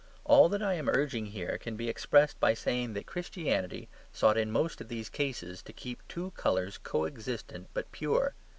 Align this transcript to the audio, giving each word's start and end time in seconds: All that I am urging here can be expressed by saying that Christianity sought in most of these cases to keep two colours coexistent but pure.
All 0.25 0.49
that 0.49 0.63
I 0.63 0.73
am 0.73 0.89
urging 0.89 1.27
here 1.27 1.59
can 1.59 1.75
be 1.75 1.87
expressed 1.87 2.39
by 2.39 2.55
saying 2.55 2.93
that 2.93 3.05
Christianity 3.05 3.87
sought 4.11 4.35
in 4.35 4.49
most 4.51 4.81
of 4.81 4.87
these 4.87 5.09
cases 5.09 5.61
to 5.61 5.73
keep 5.73 6.01
two 6.07 6.31
colours 6.31 6.79
coexistent 6.79 7.67
but 7.75 7.91
pure. 7.91 8.33